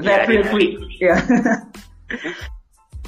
That 0.00 0.26
Yeah, 0.26 0.30
real 0.30 0.44
yeah. 0.48 0.50
quick. 0.50 0.72
Yeah. 1.04 1.20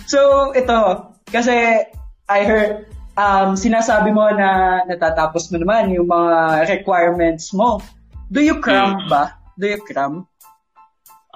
so, 0.06 0.52
ito, 0.54 1.10
kasi 1.32 1.82
I 2.30 2.40
heard, 2.46 2.86
um, 3.18 3.56
sinasabi 3.58 4.12
mo 4.14 4.28
na 4.30 4.82
natatapos 4.86 5.50
mo 5.50 5.58
naman 5.58 5.90
yung 5.90 6.06
mga 6.06 6.68
requirements 6.70 7.50
mo. 7.50 7.82
Do 8.30 8.42
you 8.42 8.58
cram 8.62 9.06
Mm. 9.06 9.10
ba? 9.10 9.34
Do 9.58 9.66
you 9.66 9.80
cram? 9.82 10.26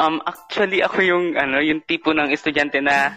Um, 0.00 0.16
actually, 0.24 0.80
ako 0.80 1.04
yung, 1.04 1.36
ano, 1.36 1.60
yung 1.60 1.84
tipo 1.84 2.16
ng 2.16 2.32
estudyante 2.32 2.80
na 2.80 3.12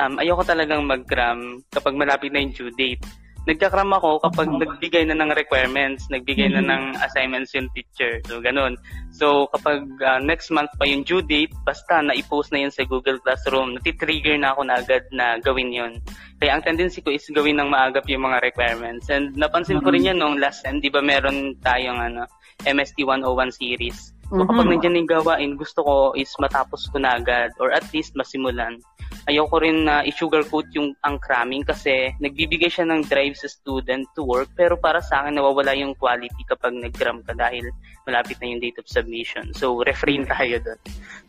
um, 0.00 0.16
ayoko 0.16 0.48
talagang 0.48 0.88
mag-cram 0.88 1.60
kapag 1.68 1.92
malapit 1.92 2.32
na 2.32 2.40
yung 2.40 2.56
due 2.56 2.72
date. 2.72 3.04
nagkakram 3.46 3.94
ako 3.94 4.18
kapag 4.26 4.50
nagbigay 4.58 5.06
na 5.06 5.14
ng 5.14 5.30
requirements, 5.30 6.10
nagbigay 6.10 6.50
na 6.50 6.66
ng 6.66 6.98
assignments 6.98 7.54
yung 7.54 7.70
teacher. 7.78 8.18
So, 8.26 8.42
ganun. 8.42 8.74
So, 9.14 9.46
kapag 9.54 9.86
uh, 10.02 10.18
next 10.18 10.50
month 10.50 10.72
pa 10.74 10.82
yung 10.82 11.06
due 11.06 11.22
date, 11.22 11.54
basta 11.62 12.02
na-post 12.02 12.50
na 12.50 12.66
yun 12.66 12.74
sa 12.74 12.82
Google 12.82 13.22
Classroom, 13.22 13.78
natitrigger 13.78 14.34
na 14.34 14.50
ako 14.50 14.66
na 14.66 14.82
agad 14.82 15.06
na 15.14 15.38
gawin 15.38 15.70
yun. 15.70 16.02
Kaya 16.42 16.58
ang 16.58 16.66
tendency 16.66 16.98
ko 16.98 17.14
is 17.14 17.22
gawin 17.30 17.62
ng 17.62 17.70
maagap 17.70 18.02
yung 18.10 18.26
mga 18.26 18.42
requirements. 18.42 19.06
And 19.14 19.30
napansin 19.38 19.78
ko 19.78 19.94
rin 19.94 20.10
yan 20.10 20.18
nung 20.18 20.42
last 20.42 20.66
end, 20.66 20.82
di 20.82 20.90
ba 20.90 20.98
meron 20.98 21.54
tayong 21.62 22.02
ano, 22.02 22.26
MST 22.66 23.06
101 23.06 23.54
series. 23.54 24.15
So 24.26 24.42
kapag 24.42 24.66
nandiyan 24.66 24.98
yung 25.06 25.10
gawain, 25.10 25.54
gusto 25.54 25.86
ko 25.86 25.94
is 26.18 26.34
matapos 26.42 26.90
ko 26.90 26.98
na 26.98 27.14
agad 27.14 27.54
or 27.62 27.70
at 27.70 27.86
least 27.94 28.18
masimulan. 28.18 28.82
Ayoko 29.30 29.62
rin 29.62 29.86
na 29.86 30.02
i-sugarcoat 30.02 30.66
yung 30.74 30.98
ang 31.06 31.22
cramming 31.22 31.62
kasi 31.62 32.10
nagbibigay 32.18 32.66
siya 32.66 32.90
ng 32.90 33.06
drive 33.06 33.38
sa 33.38 33.46
student 33.46 34.02
to 34.18 34.26
work 34.26 34.50
pero 34.58 34.74
para 34.74 34.98
sa 34.98 35.22
akin 35.22 35.38
nawawala 35.38 35.78
yung 35.78 35.94
quality 35.94 36.42
kapag 36.42 36.74
nag-cram 36.74 37.22
ka 37.22 37.38
dahil 37.38 37.70
malapit 38.02 38.38
na 38.42 38.50
yung 38.50 38.58
date 38.58 38.82
of 38.82 38.90
submission. 38.90 39.54
So 39.54 39.78
refrain 39.86 40.26
tayo 40.26 40.58
doon. 40.58 40.80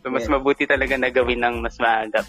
So 0.01 0.09
mas 0.09 0.25
yeah. 0.25 0.33
mabuti 0.33 0.65
talaga 0.65 0.97
na 0.97 1.13
gawin 1.13 1.45
ng 1.45 1.61
mas 1.61 1.77
maagap. 1.77 2.25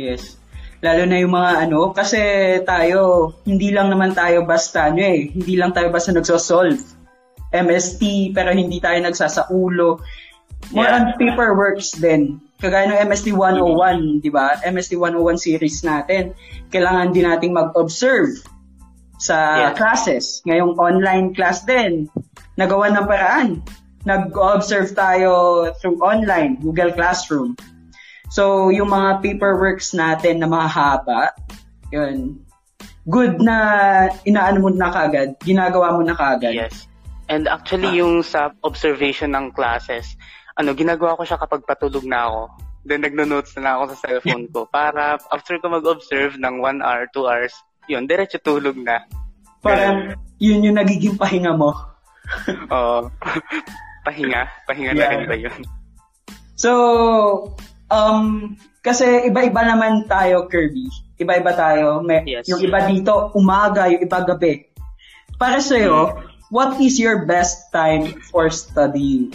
Yes. 0.00 0.40
Lalo 0.80 1.04
na 1.04 1.20
yung 1.20 1.34
mga 1.34 1.68
ano, 1.68 1.90
kasi 1.92 2.20
tayo, 2.64 3.34
hindi 3.44 3.68
lang 3.74 3.92
naman 3.92 4.16
tayo 4.16 4.48
basta 4.48 4.88
ano 4.88 5.02
eh, 5.02 5.28
hindi 5.28 5.60
lang 5.60 5.76
tayo 5.76 5.92
basta 5.92 6.14
nagsosolve 6.14 6.97
MST 7.52 8.32
pero 8.36 8.52
hindi 8.52 8.78
tayo 8.78 8.98
nagsasaulo. 9.00 10.00
More 10.74 10.84
yeah. 10.84 10.96
on 10.98 11.04
paperworks 11.16 11.96
din. 11.96 12.42
Kagaya 12.58 12.90
ng 12.90 13.00
MST 13.06 13.30
101, 13.30 14.18
di 14.18 14.30
ba? 14.34 14.58
MST 14.66 14.98
101 14.98 15.38
series 15.38 15.78
natin. 15.86 16.34
Kailangan 16.74 17.14
din 17.14 17.24
nating 17.30 17.54
mag-observe 17.54 18.34
sa 19.22 19.70
yeah. 19.70 19.74
classes. 19.78 20.42
Ngayong 20.42 20.74
online 20.74 21.34
class 21.38 21.62
din, 21.62 22.10
nagawa 22.58 22.90
ng 22.90 23.06
paraan. 23.06 23.48
Nag-observe 24.02 24.90
tayo 24.94 25.30
through 25.78 26.02
online, 26.02 26.58
Google 26.58 26.90
Classroom. 26.90 27.54
So, 28.28 28.68
yung 28.74 28.90
mga 28.90 29.22
paperworks 29.22 29.94
natin 29.94 30.42
na 30.42 30.50
mahaba, 30.50 31.32
yun, 31.94 32.42
good 33.08 33.40
na 33.40 33.56
inaano 34.28 34.66
mo 34.66 34.68
na 34.68 34.92
kagad, 34.92 35.38
ginagawa 35.40 35.96
mo 35.96 36.02
na 36.04 36.12
kagad. 36.12 36.54
Yes. 36.54 36.90
And 37.28 37.44
actually, 37.44 37.92
ah. 37.92 38.00
yung 38.00 38.24
sa 38.24 38.56
observation 38.64 39.36
ng 39.36 39.52
classes, 39.52 40.16
ano, 40.56 40.72
ginagawa 40.72 41.14
ko 41.20 41.22
siya 41.28 41.38
kapag 41.38 41.62
patulog 41.68 42.08
na 42.08 42.26
ako. 42.26 42.40
Then, 42.88 43.04
nagno-notes 43.04 43.52
na 43.60 43.62
lang 43.68 43.74
ako 43.78 43.84
sa 43.92 43.98
cellphone 44.00 44.46
ko 44.48 44.64
para 44.76 45.20
after 45.28 45.60
ko 45.60 45.68
mag-observe 45.68 46.40
ng 46.40 46.64
1 46.64 46.80
hour, 46.80 47.04
2 47.12 47.28
hours, 47.28 47.54
yun, 47.84 48.08
diretso 48.08 48.40
tulog 48.40 48.80
na. 48.80 49.04
Parang, 49.60 50.16
yun 50.40 50.64
yung 50.64 50.80
nagiging 50.80 51.20
pahinga 51.20 51.52
mo. 51.52 51.76
Oo. 52.74 53.12
pahinga? 54.08 54.48
Pahinga 54.64 54.92
yeah. 54.96 55.00
na 55.04 55.12
rin 55.12 55.24
ba 55.28 55.36
yun? 55.36 55.60
So, 56.56 56.70
um, 57.92 58.56
kasi 58.80 59.28
iba-iba 59.28 59.68
naman 59.68 60.08
tayo, 60.08 60.48
Kirby. 60.48 60.88
Iba-iba 61.20 61.52
tayo. 61.52 62.00
May, 62.00 62.24
yes. 62.24 62.48
Yung 62.48 62.64
iba 62.64 62.88
dito, 62.88 63.36
umaga, 63.36 63.84
yung 63.92 64.00
iba 64.00 64.24
gabi. 64.24 64.64
Para 65.36 65.60
sa'yo, 65.60 66.16
hmm 66.16 66.27
what 66.50 66.80
is 66.80 66.98
your 66.98 67.24
best 67.24 67.72
time 67.72 68.20
for 68.28 68.50
studying? 68.50 69.32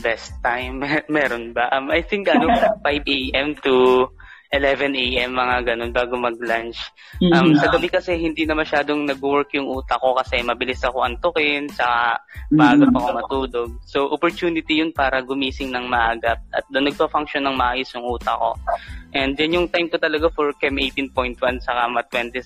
Best 0.00 0.32
time? 0.42 0.80
Meron 1.08 1.52
ba? 1.52 1.68
Um, 1.74 1.90
I 1.90 2.00
think 2.00 2.28
ano, 2.28 2.48
5 2.84 3.04
a.m. 3.04 3.56
to 3.64 4.08
11 4.50 4.98
a.m. 4.98 5.30
mga 5.30 5.56
ganun 5.62 5.94
bago 5.94 6.18
mag-lunch. 6.18 6.90
Um, 7.22 7.54
mm-hmm. 7.54 7.62
Sa 7.62 7.70
gabi 7.70 7.86
kasi 7.86 8.18
hindi 8.18 8.42
na 8.42 8.58
masyadong 8.58 9.06
nag-work 9.06 9.54
yung 9.54 9.70
utak 9.70 10.02
ko 10.02 10.18
kasi 10.18 10.42
mabilis 10.42 10.82
ako 10.82 11.06
antukin, 11.06 11.70
sa 11.70 12.18
maaga 12.50 12.90
pa 12.90 12.98
ako 12.98 13.10
matulog. 13.14 13.70
So, 13.86 14.10
opportunity 14.10 14.82
yun 14.82 14.90
para 14.90 15.22
gumising 15.22 15.70
ng 15.70 15.86
maaga 15.86 16.34
at 16.50 16.66
doon 16.66 16.90
nagpa-function 16.90 17.46
ng 17.46 17.54
maayos 17.54 17.94
yung 17.94 18.10
utak 18.10 18.34
ko. 18.34 18.58
And 19.14 19.38
then 19.38 19.54
yung 19.54 19.70
time 19.70 19.86
ko 19.86 20.02
talaga 20.02 20.26
for 20.34 20.50
Chem 20.58 20.78
18.1 20.78 21.38
sa 21.62 21.86
Mat 21.86 22.10
27. 22.10 22.42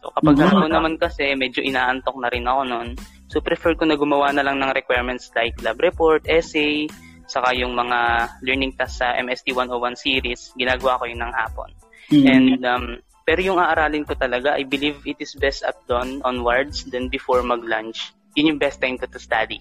So, 0.00 0.16
kapag 0.16 0.40
mm-hmm. 0.40 0.48
ako 0.48 0.64
naman 0.72 0.94
kasi 0.96 1.36
medyo 1.36 1.60
inaantok 1.60 2.16
na 2.24 2.32
rin 2.32 2.48
ako 2.48 2.60
noon. 2.64 2.88
So, 3.28 3.44
prefer 3.44 3.76
ko 3.76 3.84
na 3.84 4.00
gumawa 4.00 4.32
na 4.32 4.48
lang 4.48 4.64
ng 4.64 4.72
requirements 4.72 5.28
like 5.36 5.56
lab 5.60 5.76
report, 5.84 6.24
essay, 6.24 6.88
saka 7.34 7.50
yung 7.58 7.74
mga 7.74 8.30
learning 8.46 8.78
tasks 8.78 9.02
sa 9.02 9.18
MST 9.18 9.50
101 9.50 9.98
series, 9.98 10.54
ginagawa 10.54 11.02
ko 11.02 11.04
yun 11.10 11.18
ng 11.18 11.34
hapon. 11.34 11.70
Mm-hmm. 12.14 12.26
And 12.30 12.58
um, 12.62 12.86
pero 13.26 13.40
yung 13.42 13.58
aaralin 13.58 14.06
ko 14.06 14.14
talaga, 14.14 14.54
I 14.54 14.62
believe 14.62 15.02
it 15.02 15.18
is 15.18 15.34
best 15.34 15.66
at 15.66 15.74
dawn 15.90 16.22
onwards 16.22 16.86
than 16.86 17.10
before 17.10 17.42
mag-lunch. 17.42 18.14
Yun 18.38 18.54
yung 18.54 18.60
best 18.62 18.78
time 18.78 19.00
ko 19.00 19.10
to 19.10 19.18
study. 19.18 19.58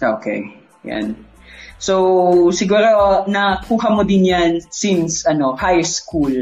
Okay. 0.00 0.48
Yan. 0.88 1.18
So, 1.82 2.48
siguro 2.54 3.26
nakuha 3.26 3.90
mo 3.90 4.06
din 4.06 4.30
yan 4.30 4.62
since 4.70 5.26
ano 5.26 5.58
high 5.58 5.82
school. 5.82 6.32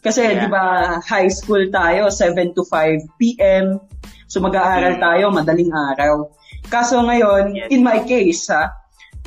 Kasi 0.00 0.24
yeah. 0.24 0.40
'di 0.40 0.48
ba, 0.48 0.96
high 1.04 1.28
school 1.28 1.68
tayo 1.68 2.08
7 2.08 2.56
to 2.56 2.64
5 2.64 3.20
PM. 3.20 3.76
So 4.24 4.40
mag-aaral 4.40 4.96
mm. 4.96 5.02
tayo 5.02 5.24
madaling 5.28 5.68
araw. 5.68 6.32
Kaso 6.72 7.04
ngayon, 7.04 7.52
yes. 7.52 7.68
in 7.68 7.84
my 7.84 8.00
case 8.08 8.48
ha, 8.48 8.79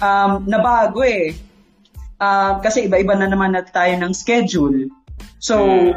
um, 0.04 0.44
nabago 0.44 1.00
eh. 1.08 1.32
Uh, 2.20 2.60
kasi 2.60 2.88
iba-iba 2.88 3.16
na 3.16 3.28
naman 3.28 3.56
na 3.56 3.64
tayo 3.64 3.96
ng 4.00 4.12
schedule. 4.12 4.92
So, 5.40 5.64
mm. 5.64 5.92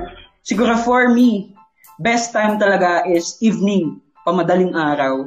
siguro 0.47 0.79
for 0.79 1.11
me, 1.11 1.55
best 1.99 2.35
time 2.35 2.59
talaga 2.59 3.07
is 3.07 3.39
evening, 3.43 4.03
pamadaling 4.27 4.75
araw. 4.75 5.27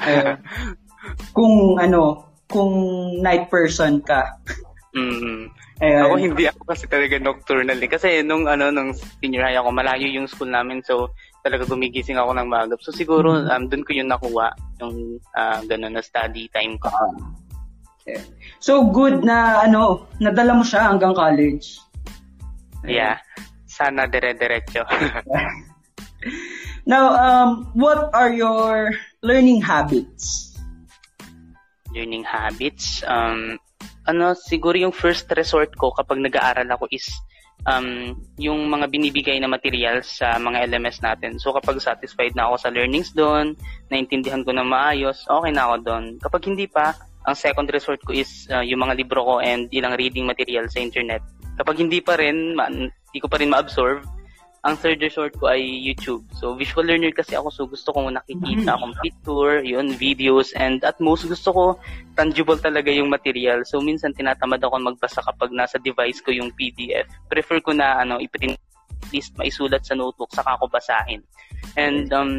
Uh, 0.00 0.36
kung 1.36 1.76
ano, 1.80 2.28
kung 2.48 2.72
night 3.20 3.48
person 3.48 4.00
ka. 4.00 4.36
mm. 4.96 5.48
Ako 5.80 6.20
hindi 6.20 6.44
ako 6.44 6.60
kasi 6.68 6.84
talaga 6.88 7.16
nocturnal 7.16 7.80
eh. 7.80 7.88
Kasi 7.88 8.20
nung 8.20 8.44
ano 8.44 8.68
nung 8.68 8.92
senior 8.92 9.48
high 9.48 9.56
ako, 9.56 9.72
malayo 9.72 10.04
yung 10.12 10.28
school 10.28 10.52
namin 10.52 10.84
so 10.84 11.08
talaga 11.40 11.64
gumigising 11.64 12.20
ako 12.20 12.36
ng 12.36 12.48
magap. 12.48 12.80
So 12.84 12.92
siguro 12.92 13.32
mm. 13.32 13.48
um, 13.48 13.64
doon 13.68 13.84
ko 13.84 13.90
yung 13.96 14.12
nakuha 14.12 14.52
yung 14.84 15.16
uh, 15.36 15.60
ganun 15.64 15.96
na 15.96 16.04
study 16.04 16.52
time 16.52 16.76
ko. 16.76 16.92
So 18.60 18.84
good 18.92 19.24
na 19.24 19.64
ano, 19.64 20.08
nadala 20.20 20.56
mo 20.56 20.64
siya 20.64 20.92
hanggang 20.92 21.16
college. 21.16 21.80
Yeah. 22.84 23.20
Sana 23.68 24.08
dire-diretso. 24.08 24.84
Now, 26.90 27.14
um, 27.14 27.70
what 27.72 28.10
are 28.12 28.32
your 28.32 28.90
learning 29.22 29.62
habits? 29.62 30.58
Learning 31.94 32.24
habits? 32.24 33.04
Um, 33.06 33.58
ano, 34.08 34.34
siguro 34.34 34.74
yung 34.74 34.92
first 34.92 35.30
resort 35.36 35.76
ko 35.76 35.92
kapag 35.94 36.18
nag-aaral 36.18 36.66
ako 36.66 36.90
is 36.90 37.06
um, 37.68 38.16
yung 38.40 38.68
mga 38.68 38.88
binibigay 38.88 39.36
na 39.40 39.50
materials 39.50 40.20
sa 40.20 40.40
mga 40.40 40.72
LMS 40.72 41.04
natin. 41.04 41.36
So 41.36 41.52
kapag 41.52 41.80
satisfied 41.84 42.32
na 42.34 42.48
ako 42.48 42.54
sa 42.58 42.72
learnings 42.72 43.12
doon, 43.12 43.56
naintindihan 43.92 44.44
ko 44.44 44.50
na 44.50 44.64
maayos, 44.64 45.24
okay 45.28 45.52
na 45.52 45.68
ako 45.68 45.76
doon. 45.84 46.04
Kapag 46.20 46.42
hindi 46.48 46.66
pa, 46.66 46.96
ang 47.28 47.36
second 47.36 47.68
resort 47.68 48.00
ko 48.06 48.16
is 48.16 48.48
uh, 48.48 48.64
yung 48.64 48.80
mga 48.80 48.96
libro 48.96 49.20
ko 49.24 49.34
and 49.44 49.68
ilang 49.72 49.96
reading 49.96 50.24
material 50.24 50.64
sa 50.72 50.80
internet. 50.80 51.20
Kapag 51.60 51.76
hindi 51.76 52.00
pa 52.00 52.16
rin, 52.16 52.56
ma- 52.56 52.72
hindi 52.72 53.18
ko 53.20 53.28
pa 53.28 53.36
rin 53.36 53.52
ma-absorb, 53.52 54.00
ang 54.60 54.76
third 54.76 55.00
resort 55.00 55.32
ko 55.40 55.48
ay 55.48 55.60
YouTube. 55.60 56.20
So, 56.36 56.52
visual 56.52 56.84
learner 56.84 57.12
kasi 57.16 57.32
ako, 57.32 57.48
so 57.48 57.64
gusto 57.64 57.96
ko 57.96 58.12
nakikita 58.12 58.76
akong 58.76 58.92
picture, 59.00 59.64
yun, 59.64 59.96
videos, 59.96 60.52
and 60.52 60.84
at 60.84 61.00
most 61.00 61.24
gusto 61.24 61.48
ko 61.48 61.64
tangible 62.12 62.60
talaga 62.60 62.92
yung 62.92 63.08
material. 63.08 63.64
So, 63.64 63.80
minsan 63.80 64.12
tinatamad 64.12 64.60
ako 64.60 64.76
magbasa 64.76 65.24
kapag 65.24 65.56
nasa 65.56 65.80
device 65.80 66.20
ko 66.20 66.28
yung 66.36 66.52
PDF. 66.52 67.08
Prefer 67.32 67.64
ko 67.64 67.72
na, 67.72 68.04
ano, 68.04 68.20
iprint 68.20 68.60
least 69.10 69.36
maisulat 69.36 69.82
sa 69.84 69.94
notebook 69.98 70.30
saka 70.32 70.56
ako 70.56 70.70
basahin. 70.70 71.22
And 71.76 72.08
um, 72.10 72.32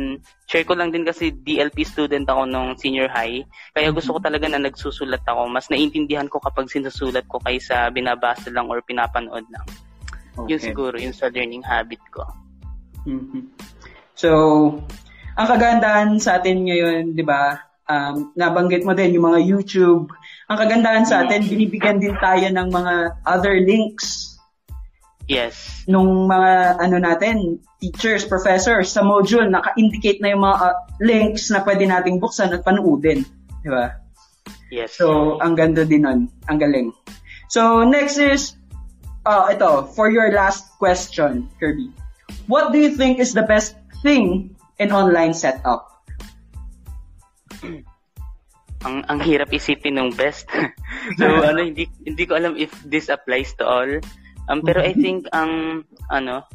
share 0.50 0.66
ko 0.66 0.74
lang 0.76 0.92
din 0.92 1.06
kasi 1.06 1.32
DLP 1.32 1.86
student 1.86 2.26
ako 2.28 2.50
nung 2.50 2.76
senior 2.76 3.08
high. 3.08 3.46
Kaya 3.72 3.94
gusto 3.94 4.18
ko 4.18 4.20
mm-hmm. 4.20 4.28
talaga 4.28 4.46
na 4.50 4.60
nagsusulat 4.68 5.24
ako. 5.24 5.48
Mas 5.48 5.70
naiintindihan 5.70 6.28
ko 6.28 6.42
kapag 6.42 6.68
sinusulat 6.68 7.24
ko 7.30 7.38
kaysa 7.40 7.94
binabasa 7.94 8.50
lang 8.52 8.68
or 8.68 8.82
pinapanood 8.84 9.46
lang. 9.48 9.68
Okay. 10.36 10.56
Yun 10.56 10.62
siguro, 10.62 10.96
yun 10.98 11.16
sa 11.16 11.30
learning 11.30 11.64
habit 11.64 12.02
ko. 12.12 12.24
Mm-hmm. 13.06 13.44
So, 14.16 14.30
ang 15.36 15.48
kagandahan 15.48 16.20
sa 16.20 16.40
atin 16.40 16.68
ngayon, 16.68 17.16
di 17.16 17.24
ba, 17.24 17.58
um, 17.88 18.32
nabanggit 18.36 18.84
mo 18.84 18.92
din 18.96 19.16
yung 19.16 19.32
mga 19.32 19.42
YouTube. 19.44 20.12
Ang 20.52 20.58
kagandahan 20.60 21.06
sa 21.08 21.24
atin, 21.24 21.48
binibigyan 21.48 22.00
din 22.00 22.16
tayo 22.20 22.48
ng 22.52 22.68
mga 22.68 22.94
other 23.24 23.56
links. 23.64 24.31
Yes. 25.32 25.88
Nung 25.88 26.28
mga 26.28 26.76
ano 26.84 27.00
natin, 27.00 27.64
teachers, 27.80 28.28
professors, 28.28 28.92
sa 28.92 29.00
module, 29.00 29.48
naka-indicate 29.48 30.20
na 30.20 30.36
yung 30.36 30.44
mga 30.44 30.58
uh, 30.60 30.76
links 31.00 31.48
na 31.48 31.64
pwede 31.64 31.88
nating 31.88 32.20
buksan 32.20 32.52
at 32.52 32.68
panoodin. 32.68 33.24
Di 33.64 33.72
ba? 33.72 33.96
Yes. 34.68 35.00
So, 35.00 35.40
ang 35.40 35.56
ganda 35.56 35.88
din 35.88 36.04
nun. 36.04 36.28
Ang 36.52 36.58
galing. 36.60 36.92
So, 37.48 37.88
next 37.88 38.20
is 38.20 38.60
uh, 39.24 39.48
ito, 39.48 39.88
for 39.96 40.12
your 40.12 40.36
last 40.36 40.68
question, 40.76 41.48
Kirby. 41.64 41.96
What 42.52 42.76
do 42.76 42.84
you 42.84 43.00
think 43.00 43.24
is 43.24 43.32
the 43.32 43.48
best 43.48 43.80
thing 44.04 44.52
in 44.84 44.92
online 44.92 45.32
setup? 45.32 45.88
ang 48.82 49.06
ang 49.06 49.20
hirap 49.22 49.54
isipin 49.54 49.96
ng 49.96 50.10
best. 50.18 50.50
so 51.20 51.26
ano 51.50 51.62
hindi 51.62 51.86
hindi 52.02 52.24
ko 52.26 52.36
alam 52.36 52.58
if 52.58 52.74
this 52.84 53.08
applies 53.08 53.54
to 53.62 53.66
all. 53.66 53.92
Um 54.50 54.64
pero 54.66 54.82
I 54.82 54.96
think 54.98 55.30
ang 55.36 55.84
ano 56.10 56.46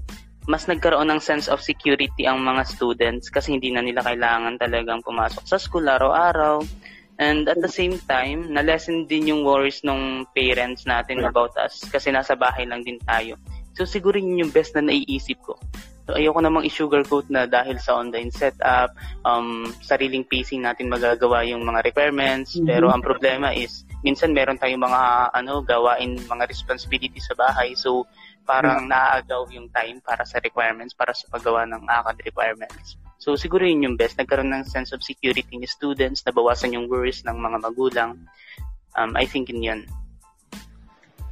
mas 0.46 0.70
nagkaroon 0.70 1.10
ng 1.10 1.18
sense 1.18 1.50
of 1.50 1.58
security 1.58 2.22
ang 2.22 2.38
mga 2.38 2.62
students 2.70 3.26
kasi 3.26 3.58
hindi 3.58 3.74
na 3.74 3.82
nila 3.82 4.06
kailangan 4.06 4.62
talagang 4.62 5.02
pumasok 5.02 5.42
sa 5.42 5.58
school 5.58 5.90
araw-araw. 5.90 6.62
And 7.18 7.48
at 7.50 7.58
the 7.58 7.72
same 7.72 7.98
time, 8.06 8.52
na-lessen 8.54 9.10
din 9.10 9.32
yung 9.32 9.42
worries 9.42 9.82
ng 9.82 10.28
parents 10.36 10.86
natin 10.86 11.26
about 11.26 11.56
us 11.58 11.82
kasi 11.90 12.14
nasa 12.14 12.38
bahay 12.38 12.62
lang 12.62 12.86
din 12.86 13.02
tayo. 13.02 13.34
So 13.74 13.82
siguro 13.88 14.22
yun 14.22 14.46
yung 14.46 14.52
best 14.54 14.78
na 14.78 14.86
naiisip 14.86 15.42
ko. 15.42 15.58
So, 16.06 16.14
ayoko 16.14 16.38
namang 16.38 16.62
i-sugarcoat 16.70 17.26
na 17.34 17.50
dahil 17.50 17.82
sa 17.82 17.98
online 17.98 18.30
setup, 18.30 18.94
um, 19.26 19.66
sariling 19.82 20.22
pacing 20.22 20.62
natin 20.62 20.86
magagawa 20.86 21.42
yung 21.42 21.66
mga 21.66 21.82
requirements. 21.82 22.54
Mm-hmm. 22.54 22.70
Pero 22.70 22.94
ang 22.94 23.02
problema 23.02 23.50
is, 23.50 23.82
minsan 24.06 24.30
meron 24.30 24.54
tayong 24.54 24.86
mga 24.86 25.34
ano 25.34 25.66
gawain, 25.66 26.14
mga 26.30 26.46
responsibilities 26.46 27.26
sa 27.26 27.34
bahay. 27.34 27.74
So, 27.74 28.06
parang 28.46 28.86
mm-hmm. 28.86 28.94
naaagaw 28.94 29.50
yung 29.50 29.66
time 29.74 29.98
para 29.98 30.22
sa 30.22 30.38
requirements, 30.38 30.94
para 30.94 31.10
sa 31.10 31.26
paggawa 31.26 31.66
ng 31.66 31.82
ACAD 31.90 32.22
requirements. 32.22 32.94
So, 33.18 33.34
siguro 33.34 33.66
yun 33.66 33.82
yung 33.82 33.96
best. 33.98 34.14
Nagkaroon 34.14 34.54
ng 34.54 34.62
sense 34.62 34.94
of 34.94 35.02
security 35.02 35.58
ni 35.58 35.66
students, 35.66 36.22
nabawasan 36.22 36.78
yung 36.78 36.86
worries 36.86 37.26
ng 37.26 37.34
mga 37.34 37.58
magulang. 37.66 38.14
Um, 38.94 39.18
I 39.18 39.26
think 39.26 39.50
in 39.50 39.58
yun. 39.58 39.90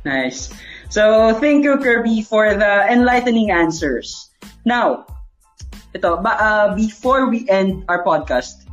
Nice. 0.02 0.50
So, 0.90 1.32
thank 1.38 1.62
you, 1.62 1.78
Kirby, 1.78 2.26
for 2.26 2.58
the 2.58 2.90
enlightening 2.90 3.54
answers. 3.54 4.33
Now, 4.64 5.06
ito, 5.94 6.18
ba, 6.18 6.32
uh, 6.34 6.66
before 6.74 7.30
we 7.30 7.46
end 7.46 7.86
our 7.86 8.02
podcast, 8.02 8.66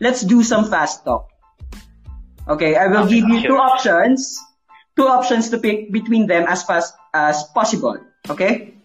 let's 0.00 0.24
do 0.24 0.40
some 0.40 0.64
fast 0.66 1.04
talk. 1.04 1.28
Okay, 2.48 2.74
I 2.74 2.88
will 2.90 3.06
give 3.06 3.28
you 3.28 3.44
two 3.44 3.58
options. 3.60 4.40
Two 4.96 5.06
options 5.08 5.48
to 5.50 5.56
pick 5.56 5.92
between 5.92 6.26
them 6.26 6.44
as 6.48 6.64
fast 6.64 6.92
as 7.14 7.44
possible. 7.54 7.96
Okay? 8.28 8.76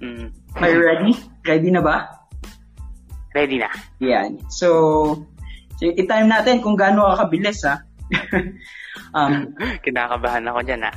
Mm. 0.00 0.32
Are 0.56 0.70
you 0.70 0.80
ready? 0.80 1.12
Ready 1.44 1.70
na 1.72 1.82
ba? 1.84 2.08
Ready 3.34 3.60
na. 3.60 3.68
Yan. 4.00 4.40
So, 4.48 5.26
so 5.76 5.82
i-time 5.84 6.30
natin 6.30 6.64
kung 6.64 6.78
gaano 6.78 7.04
ka 7.12 7.26
kabilis, 7.26 7.62
ha? 7.68 7.84
um, 9.16 9.52
Kinakabahan 9.84 10.48
ako 10.48 10.60
dyan, 10.64 10.88
ha? 10.88 10.92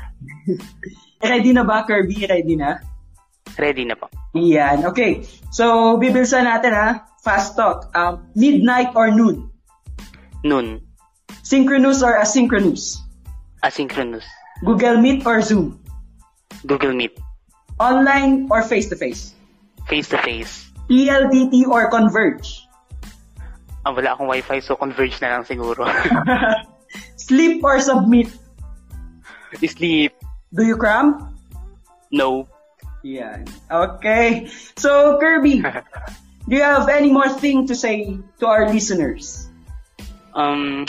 ready 1.32 1.52
na 1.52 1.68
ba, 1.68 1.84
Kirby? 1.84 2.24
Ready 2.24 2.56
na? 2.56 2.80
Ready 3.60 3.84
na 3.86 4.00
po. 4.00 4.08
Yan. 4.34 4.86
Okay. 4.90 5.26
So, 5.54 5.98
bibilsan 6.02 6.50
natin 6.50 6.74
ha. 6.74 7.06
Fast 7.22 7.56
talk. 7.56 7.94
Um, 7.94 8.28
midnight 8.36 8.92
or 8.98 9.14
noon? 9.14 9.48
Noon. 10.44 10.82
Synchronous 11.46 12.02
or 12.02 12.18
asynchronous? 12.20 13.00
Asynchronous. 13.64 14.26
Google 14.66 15.00
Meet 15.00 15.26
or 15.26 15.40
Zoom? 15.42 15.80
Google 16.68 16.94
Meet. 16.94 17.16
Online 17.80 18.48
or 18.52 18.64
face-to-face? 18.64 19.34
Face-to-face. 19.88 20.72
PLDT 20.90 21.68
or 21.68 21.90
Converge? 21.90 22.68
Ah, 23.84 23.92
wala 23.92 24.16
akong 24.16 24.32
wifi 24.32 24.64
so 24.64 24.76
Converge 24.76 25.20
na 25.20 25.40
lang 25.40 25.44
siguro. 25.44 25.84
Sleep 27.20 27.64
or 27.64 27.80
submit? 27.80 28.32
Sleep. 29.60 30.16
Do 30.56 30.64
you 30.64 30.76
cram? 30.76 31.36
No. 32.12 32.48
Yeah. 33.04 33.44
Okay. 33.68 34.48
So, 34.80 35.20
Kirby, 35.20 35.60
do 36.48 36.54
you 36.56 36.64
have 36.64 36.88
any 36.88 37.12
more 37.12 37.28
thing 37.28 37.68
to 37.68 37.76
say 37.76 38.18
to 38.40 38.48
our 38.48 38.72
listeners? 38.72 39.52
Um, 40.32 40.88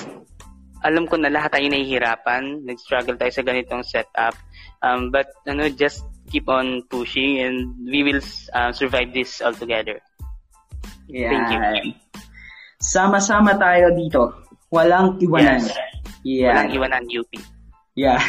alam 0.81 1.11
ko 1.11 1.19
na 1.19 1.29
lahat 1.29 1.59
tayo 1.59 1.67
nahihirapan. 1.67 2.63
Nag-struggle 2.63 3.19
tayo 3.19 3.35
sa 3.35 3.43
ganitong 3.43 3.83
setup. 3.83 4.39
Um, 4.81 5.11
but, 5.11 5.27
ano, 5.51 5.67
just 5.69 6.07
keep 6.31 6.47
on 6.47 6.87
pushing 6.87 7.43
and 7.43 7.75
we 7.83 8.07
will 8.07 8.23
uh, 8.55 8.71
survive 8.71 9.11
this 9.11 9.43
all 9.43 9.53
together. 9.53 9.99
Yeah. 11.11 11.35
Thank 11.35 11.47
you. 11.51 11.93
Sama-sama 12.79 13.59
tayo 13.59 13.91
dito. 13.93 14.39
Walang 14.71 15.19
iwanan. 15.19 15.67
Yes. 15.67 15.75
Yeah. 16.23 16.47
Walang 16.55 16.71
iwanan, 16.79 17.05
UP. 17.11 17.33
Yeah. 17.99 18.23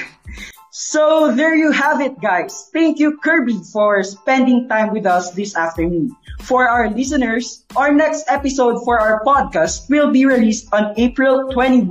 So 0.85 1.33
there 1.33 1.55
you 1.57 1.71
have 1.71 1.99
it, 1.99 2.21
guys. 2.21 2.69
Thank 2.69 2.99
you, 2.99 3.17
Kirby, 3.17 3.57
for 3.73 4.03
spending 4.03 4.69
time 4.69 4.93
with 4.93 5.07
us 5.09 5.31
this 5.31 5.57
afternoon. 5.57 6.15
For 6.45 6.69
our 6.69 6.93
listeners, 6.93 7.65
our 7.75 7.91
next 7.91 8.29
episode 8.29 8.85
for 8.85 9.01
our 9.01 9.25
podcast 9.25 9.89
will 9.89 10.13
be 10.13 10.29
released 10.29 10.69
on 10.71 10.93
April 10.95 11.49
21. 11.49 11.89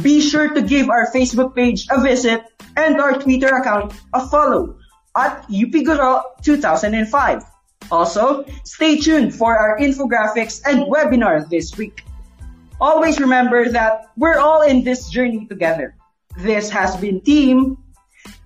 Be 0.00 0.24
sure 0.24 0.48
to 0.56 0.62
give 0.62 0.88
our 0.88 1.12
Facebook 1.12 1.54
page 1.54 1.84
a 1.92 2.00
visit 2.00 2.40
and 2.80 2.96
our 2.96 3.20
Twitter 3.20 3.52
account 3.52 3.92
a 4.16 4.26
follow 4.26 4.80
at 5.14 5.44
UPGuro 5.52 6.40
2005. 6.40 7.44
Also, 7.92 8.48
stay 8.64 8.96
tuned 8.96 9.36
for 9.36 9.52
our 9.52 9.76
infographics 9.76 10.64
and 10.64 10.88
webinar 10.88 11.44
this 11.50 11.76
week. 11.76 12.08
Always 12.80 13.20
remember 13.20 13.68
that 13.68 14.08
we're 14.16 14.40
all 14.40 14.62
in 14.62 14.82
this 14.82 15.10
journey 15.10 15.44
together. 15.44 15.94
This 16.38 16.70
has 16.70 16.96
been 16.96 17.20
Team. 17.20 17.81